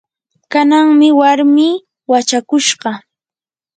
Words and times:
kananmi 0.51 1.07
warmii 1.19 1.83
wachakushqa. 2.11 2.91